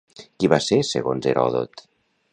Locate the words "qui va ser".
0.43-0.79